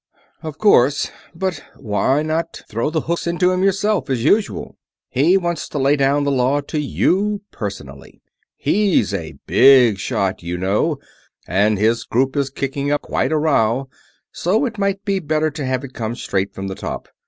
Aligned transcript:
"Of 0.41 0.57
course, 0.57 1.05
if 1.05 1.11
you 1.11 1.11
say 1.11 1.31
so, 1.31 1.31
but 1.35 1.63
why 1.83 2.23
not 2.23 2.63
throw 2.67 2.89
the 2.89 3.01
hooks 3.01 3.27
into 3.27 3.51
him 3.51 3.63
yourself, 3.63 4.09
as 4.09 4.23
usual?" 4.23 4.75
"He 5.09 5.37
wants 5.37 5.69
to 5.69 5.77
lay 5.77 5.95
down 5.95 6.23
the 6.23 6.31
law 6.31 6.59
to 6.59 6.79
you, 6.79 7.41
personally. 7.51 8.19
He's 8.57 9.13
a 9.13 9.35
Big 9.45 9.99
Shot, 9.99 10.41
you 10.41 10.57
know, 10.57 10.97
and 11.47 11.77
his 11.77 12.03
group 12.05 12.35
is 12.35 12.49
kicking 12.49 12.89
up 12.91 13.03
quite 13.03 13.31
a 13.31 13.37
row, 13.37 13.89
so 14.31 14.65
it 14.65 14.79
might 14.79 15.05
be 15.05 15.19
better 15.19 15.51
to 15.51 15.63
have 15.67 15.83
it 15.83 15.93
come 15.93 16.15
straight 16.15 16.55
from 16.55 16.67
the 16.67 16.73
top. 16.73 17.07